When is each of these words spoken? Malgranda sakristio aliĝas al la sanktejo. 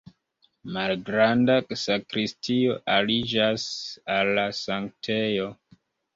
Malgranda 0.77 1.57
sakristio 1.81 2.79
aliĝas 2.95 3.67
al 4.17 4.35
la 4.41 4.49
sanktejo. 4.63 5.49